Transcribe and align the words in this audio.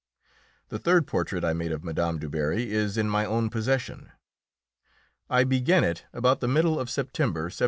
The 0.69 0.79
third 0.79 1.05
portrait 1.05 1.43
I 1.45 1.53
made 1.53 1.71
of 1.71 1.83
Mme. 1.83 2.17
Du 2.17 2.27
Barry 2.27 2.71
is 2.71 2.97
in 2.97 3.07
my 3.07 3.23
own 3.23 3.51
possession. 3.51 4.11
I 5.29 5.43
began 5.43 5.83
it 5.83 6.05
about 6.11 6.39
the 6.39 6.47
middle 6.47 6.79
of 6.79 6.89
September, 6.89 7.41
1789. 7.43 7.59